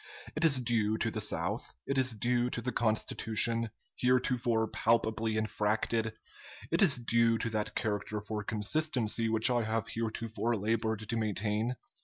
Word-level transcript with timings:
It 0.35 0.43
is 0.43 0.59
due 0.59 0.97
to 0.97 1.11
the 1.11 1.21
South; 1.21 1.75
it 1.85 1.95
is 1.99 2.15
due 2.15 2.49
to 2.49 2.59
the 2.63 2.71
Constitution, 2.71 3.69
heretofore 3.97 4.67
palpably 4.67 5.35
infracted; 5.35 6.13
it 6.71 6.81
is 6.81 6.95
due 6.97 7.37
to 7.37 7.51
that 7.51 7.75
character 7.75 8.19
for 8.19 8.43
consistency 8.43 9.29
which 9.29 9.51
I 9.51 9.61
have 9.61 9.89
heretofore 9.89 10.55
labored 10.55 11.07
to 11.07 11.15
maintain. 11.17 11.75